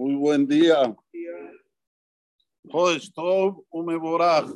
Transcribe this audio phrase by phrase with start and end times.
[0.00, 0.96] Muy buen día.
[2.64, 4.50] Jodesh Tov Umeboraj.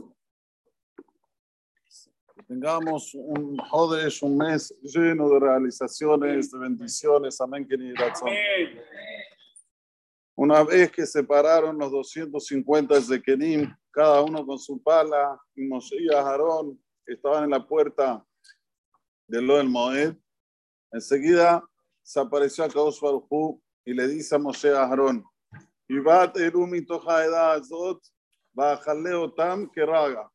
[2.35, 7.39] Que tengamos un Jodesh, un mes lleno de realizaciones, de bendiciones.
[7.43, 7.68] Amén,
[10.35, 15.96] Una vez que separaron los 250 de Kenim, cada uno con su pala, y Moshe
[16.00, 18.26] y Aarón estaban en la puerta
[19.26, 20.14] del Lo del Moed,
[20.90, 21.63] enseguida
[22.03, 25.22] se apareció a Kadosh Baruj y le dice a Moshe a Aarón,
[29.36, 30.30] Tam que raga.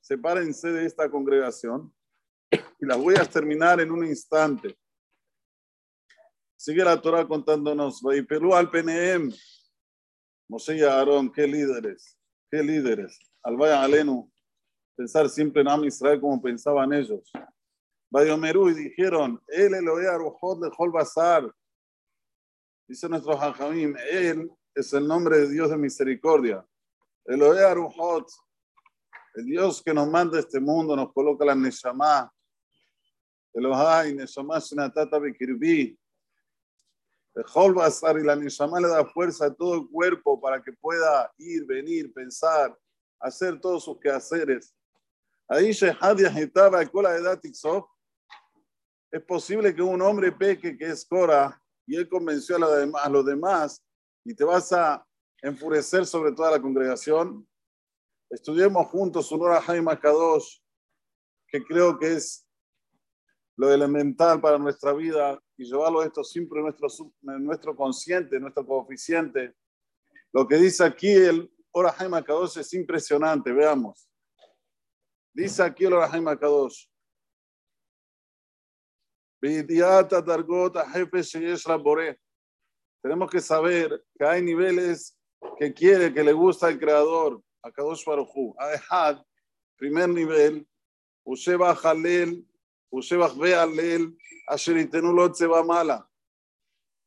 [0.00, 1.94] Sepárense de esta congregación
[2.50, 4.76] y las voy a terminar en un instante.
[6.56, 9.32] Sigue la Torah contándonos, Perú al PNM,
[10.48, 12.18] Moshe y Aarón, qué líderes,
[12.50, 13.18] qué líderes.
[13.42, 14.30] Al vaya Alenu,
[14.96, 17.30] pensar siempre en Am Israel como pensaban ellos.
[18.10, 21.50] Bayomerú y dijeron, él Elohe Arujot de Bazar.
[22.86, 26.66] Dice nuestro Jajamim, él es el nombre de Dios de misericordia.
[27.24, 28.26] Elohe Arujot,
[29.34, 32.30] el Dios que nos manda este mundo, nos coloca la Neshama.
[33.52, 35.98] Elohai, Neshama Shinatata Bekirbi.
[37.34, 41.32] El Bazar y la Neshama le da fuerza a todo el cuerpo para que pueda
[41.38, 42.76] ir, venir, pensar,
[43.20, 44.74] hacer todos sus quehaceres.
[45.48, 47.44] Ahí Shehad Yahitaba Kola Edat
[49.12, 53.82] es posible que un hombre peque que es Cora y él convenció a, los demás
[54.30, 55.04] y te vas a
[55.42, 57.48] enfurecer sobre toda la congregación.
[58.30, 60.60] Estudiemos juntos un hora Jaime Kadosh,
[61.48, 62.46] que creo que es
[63.56, 66.86] lo elemental para nuestra vida y llevarlo esto siempre en nuestro,
[67.22, 69.56] en nuestro consciente, en nuestro coeficiente.
[70.32, 74.08] Lo que dice aquí el Hora Jaime Kadosh es impresionante, veamos.
[75.34, 76.86] Dice aquí el Hora Jaime Kadosh.
[83.02, 85.16] Tenemos que saber que hay niveles
[85.58, 88.54] que quiere, que le gusta el creador, a Kadosh Baruchu.
[88.58, 89.22] Ahad,
[89.76, 90.66] primer nivel,
[91.24, 92.46] Usheba Halel,
[92.90, 94.16] Usheba Bealel,
[94.46, 96.08] Asheritenu Seba Mala.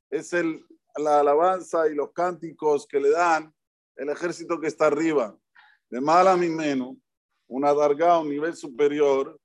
[0.10, 0.66] Es el,
[0.98, 3.54] la alabanza y los cánticos que le dan
[3.96, 5.38] el ejército que está arriba.
[5.90, 6.96] De mala mi menos,
[7.48, 9.40] una darga, un nivel superior,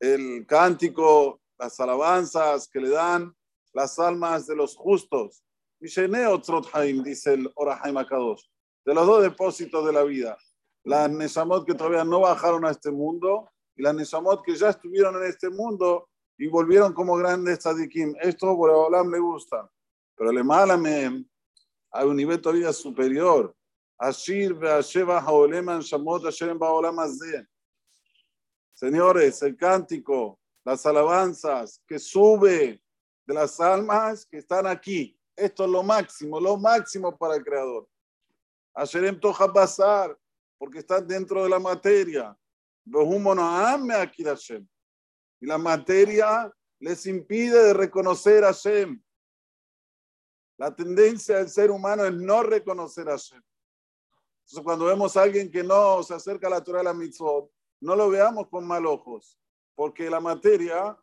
[0.00, 3.34] el cántico, las alabanzas que le dan
[3.72, 5.42] las almas de los justos.
[5.80, 8.44] Dice el Orahaim Akadosh,
[8.84, 10.36] de los dos depósitos de la vida.
[10.84, 15.16] Las Neshamot que todavía no bajaron a este mundo y las Neshamot que ya estuvieron
[15.16, 18.14] en este mundo y volvieron como grandes tzadikim.
[18.20, 19.68] Esto por Olam le gusta.
[20.16, 21.24] Pero le malame
[21.90, 23.54] hay un nivel todavía superior
[28.74, 30.37] Señores, el cántico,
[30.68, 32.82] las alabanzas que sube
[33.26, 35.18] de las almas que están aquí.
[35.34, 37.88] Esto es lo máximo, lo máximo para el Creador.
[38.74, 40.14] Asherem toja pasar,
[40.58, 42.38] porque están dentro de la materia.
[42.84, 42.90] Y
[45.46, 49.02] la materia les impide de reconocer a Hashem.
[50.58, 53.42] La tendencia del ser humano es no reconocer a Hashem.
[54.62, 57.96] Cuando vemos a alguien que no se acerca a la Torah de la mitzvot, no
[57.96, 59.38] lo veamos con mal ojos,
[59.78, 60.98] porque la materia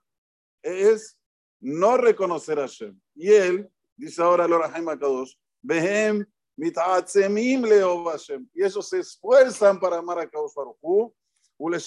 [0.62, 1.18] es
[1.62, 3.00] no reconocer a Hashem.
[3.14, 6.26] Y él, dice ahora el Orahaim Akadosh, Behem
[6.58, 8.46] mitaatzemim leo Hashem.
[8.54, 11.14] Y ellos se esfuerzan para amar a Kadosh Baruch
[11.58, 11.80] Ule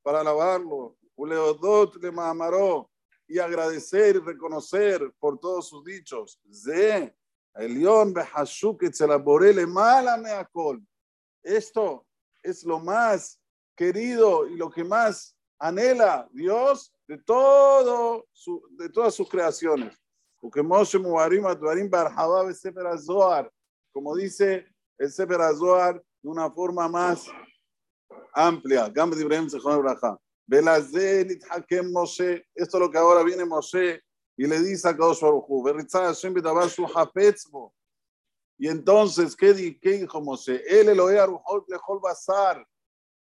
[0.00, 2.88] para alabarlo, Ule Odot le Mahamaró,
[3.26, 6.40] y agradecer y reconocer por todos sus dichos.
[6.52, 7.12] Ze
[7.56, 10.86] Elión le mala meacol.
[11.42, 12.06] Esto
[12.44, 13.40] es lo más
[13.74, 18.26] querido y lo que más anhela Dios de, todo
[18.70, 19.96] de todas sus creaciones.
[20.40, 23.50] Porque Moshe Mubarim Advarim Barhabab Sefer Azoar,
[23.92, 24.66] como dice
[24.98, 27.26] el Sefer de una forma más
[28.34, 28.88] amplia.
[28.88, 30.18] Gam Ibrahim Sechon Braja.
[30.46, 32.44] Belazé Hakem Moshe.
[32.54, 34.02] Esto es lo que ahora viene Moshe
[34.36, 35.46] y le dice a Kadosh Baruj
[38.56, 40.62] y entonces, ¿qué, qué dijo Moshe?
[40.68, 42.64] Él Elohe Arujot Lejol Bazar.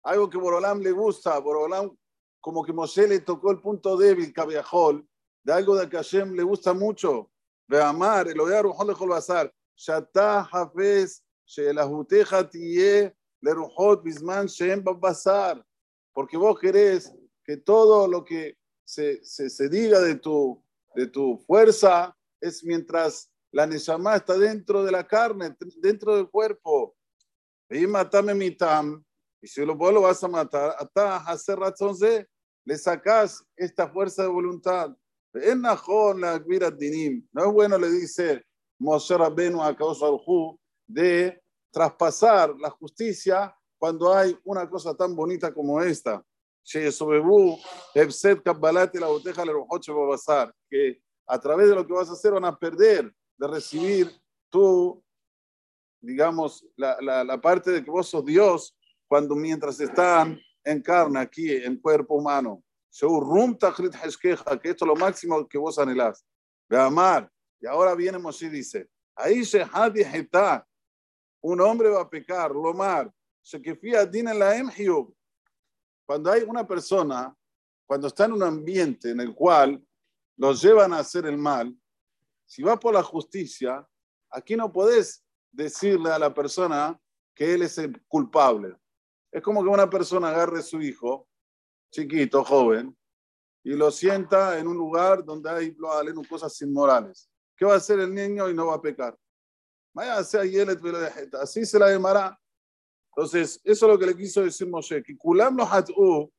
[0.04, 1.38] Algo que Borolam le gusta.
[1.40, 1.96] Borolam,
[2.40, 5.08] como que Moshe le tocó el punto débil, Kaviahol,
[5.44, 7.32] de algo de que Hashem le gusta mucho.
[7.68, 9.54] De amar, Elohe Arujot Lejol Bazar.
[9.76, 15.64] Shatah Hafez, Sheelahuteja Tiye, Lerujot Bisman Shem Bazar.
[16.14, 17.14] Porque vos querés
[17.44, 20.62] que todo lo que se, se, se diga de tu
[20.96, 26.96] de tu fuerza es mientras la Neshama está dentro de la carne, dentro del cuerpo.
[27.70, 29.04] Y matame mitam,
[29.42, 31.96] y si lo, vos lo vas a matar, hasta hacer razón
[32.66, 34.96] le sacas esta fuerza de voluntad.
[36.78, 37.28] Dinim.
[37.32, 38.44] No es bueno, le dice
[38.80, 40.58] Moshe Rabbenu a Kadosh
[40.88, 41.42] de
[41.72, 46.24] traspasar la justicia cuando hay una cosa tan bonita como esta.
[50.70, 54.12] Que a través de lo que vas a hacer van a perder de recibir
[54.50, 55.02] tu,
[56.02, 58.76] digamos, la, la, la parte de que vos sos Dios
[59.10, 62.64] cuando mientras están en carne aquí, en cuerpo humano.
[62.92, 66.24] Que esto es lo máximo que vos anhelás.
[66.70, 67.30] De amar.
[67.60, 69.66] Y ahora viene Moshe y dice, ahí se
[71.42, 73.12] un hombre va a pecar, lomar,
[73.42, 74.56] se que en la
[76.06, 77.36] Cuando hay una persona,
[77.88, 79.84] cuando está en un ambiente en el cual
[80.38, 81.76] los llevan a hacer el mal,
[82.46, 83.88] si va por la justicia,
[84.30, 87.00] aquí no podés decirle a la persona
[87.34, 88.76] que él es el culpable.
[89.32, 91.28] Es como que una persona agarre a su hijo,
[91.92, 92.96] chiquito, joven,
[93.64, 95.76] y lo sienta en un lugar donde hay
[96.28, 97.30] cosas inmorales.
[97.56, 99.18] ¿Qué va a hacer el niño y no va a pecar?
[101.42, 102.40] Así se la llamará.
[103.16, 106.32] Entonces, eso es lo que le quiso decir Moshe, que kulam lo hat'u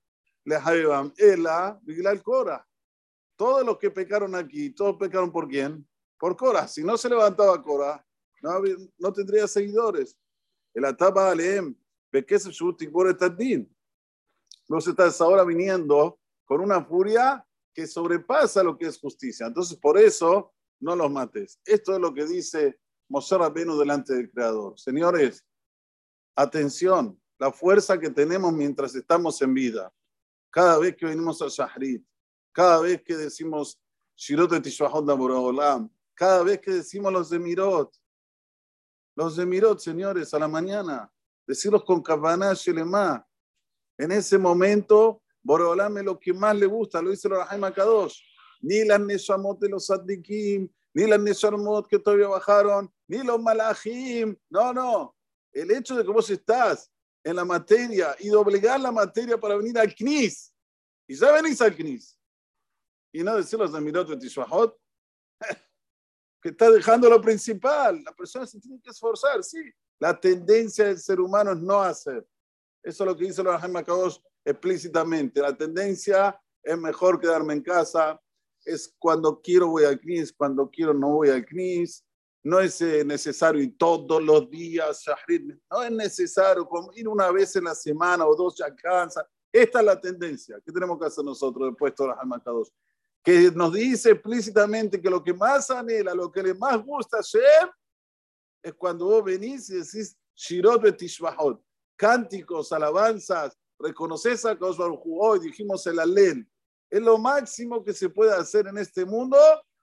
[0.45, 2.67] le hayvam ela el Cora.
[3.37, 5.87] Todos los que pecaron aquí, todos pecaron por quién?
[6.19, 6.67] Por Cora.
[6.69, 8.05] Si no se levantaba Cora,
[8.43, 8.63] no,
[8.99, 10.19] no tendría seguidores.
[10.73, 11.75] El ataba aleem,
[12.11, 12.51] bequese
[12.93, 13.77] por din.
[14.69, 19.47] No se está ahora viniendo con una furia que sobrepasa lo que es justicia.
[19.47, 21.61] Entonces, por eso, no los mates.
[21.65, 24.79] Esto es lo que dice Moshe Rabbeinu delante del Creador.
[24.79, 25.45] Señores,
[26.37, 29.93] atención, la fuerza que tenemos mientras estamos en vida.
[30.51, 32.05] Cada vez que venimos a Shahrit,
[32.53, 33.81] cada vez que decimos
[34.17, 34.65] Shirot et
[36.15, 37.91] cada vez que decimos los Zemirot,
[39.17, 41.11] los Zemirot, señores, a la mañana,
[41.51, 43.27] decirlos con Kavanah Shelema.
[43.99, 48.21] En ese momento, Boreolam es lo que más le gusta, lo dice el Rahim Akadosh.
[48.61, 54.37] Ni las Neshamot de los Sadikim, ni las Neshamot que todavía bajaron, ni los Malachim.
[54.49, 55.17] No, no.
[55.53, 56.89] El hecho de que vos estás
[57.25, 60.55] en la materia y doblegar la materia para venir al Knis,
[61.09, 62.17] y ya venís al Knis,
[63.13, 64.79] y no decir los Zemirot de Tishwahot,
[66.43, 68.05] que está dejando lo principal.
[68.05, 69.59] La persona se tiene que esforzar, sí.
[70.01, 72.27] La tendencia del ser humano es no hacer.
[72.83, 75.43] Eso es lo que dice Rahim Akadosh explícitamente.
[75.43, 78.19] La tendencia es mejor quedarme en casa,
[78.65, 82.05] es cuando quiero voy al CNIS, cuando quiero no voy al CNIS.
[82.43, 85.05] No es eh, necesario ir todos los días,
[85.71, 89.29] no es necesario ir una vez en la semana o dos ya cansa.
[89.53, 90.59] Esta es la tendencia.
[90.65, 92.71] ¿Qué tenemos que hacer nosotros después de Akadosh?
[93.23, 97.71] Que nos dice explícitamente que lo que más anhela, lo que le más gusta hacer,
[98.63, 101.63] es cuando vos venís y decís Shirot Betishbahot,
[101.97, 106.47] cánticos, alabanzas, reconoces a Kadosh hoy dijimos el alel.
[106.91, 109.37] Es lo máximo que se puede hacer en este mundo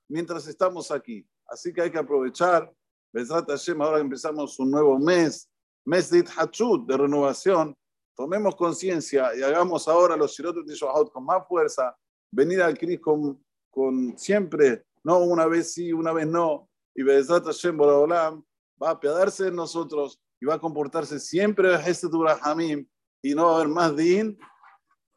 [0.10, 1.26] mientras estamos aquí.
[1.48, 2.72] Así que hay que aprovechar.
[3.14, 5.50] Besrat Hashem, ahora empezamos un nuevo mes,
[5.86, 7.76] mes de Hachut, de renovación.
[8.16, 11.96] Tomemos conciencia y hagamos ahora los Shirot Betishbahot con más fuerza.
[12.32, 16.70] Venir al Cris con, con siempre, no una vez sí, una vez no.
[16.94, 18.44] Y Besrat Hashem, Boraholam,
[18.82, 22.08] va a apiadarse de nosotros y va a comportarse siempre este
[22.42, 22.88] Hamim
[23.22, 24.38] y no va a haber más din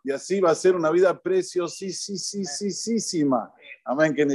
[0.02, 3.52] y así va a ser una vida preciosísima.
[3.84, 4.34] Amén, que ni